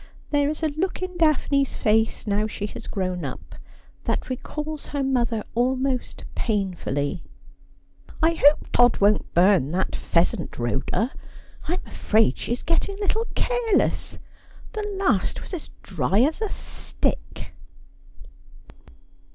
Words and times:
There 0.31 0.49
is 0.49 0.63
a 0.63 0.69
look 0.69 1.03
in 1.03 1.15
Daphne's 1.15 1.75
face 1.75 2.25
now 2.25 2.47
she 2.47 2.65
has 2.65 2.87
grown 2.87 3.23
up 3.23 3.53
that 4.05 4.31
recalls 4.31 4.87
her 4.87 5.03
mother 5.03 5.43
almost 5.53 6.25
painfully. 6.33 7.21
I 8.19 8.33
hope 8.33 8.67
Todd 8.71 8.97
won't 8.99 9.31
burn 9.35 9.69
that 9.73 9.91
phea 9.95 10.25
sant, 10.25 10.57
Rhoda. 10.57 11.13
I'm 11.67 11.85
afraid 11.85 12.39
she 12.39 12.51
is 12.51 12.63
getting 12.63 12.97
a 12.97 13.01
little 13.01 13.27
careless. 13.35 14.17
The 14.71 14.81
last 14.99 15.39
was 15.39 15.53
as 15.53 15.69
dry 15.83 16.21
as 16.21 16.41
a 16.41 16.49
stick.' 16.49 17.53